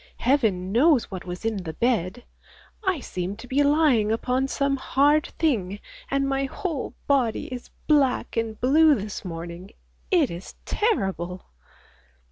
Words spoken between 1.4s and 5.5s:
in the bed. I seemed to be lying upon some hard